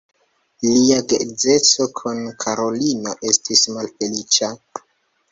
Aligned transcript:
Lia 0.67 0.95
geedzeco 1.09 1.85
kun 1.99 2.23
Karolino 2.43 3.13
estis 3.33 3.61
malfeliĉa. 3.75 4.51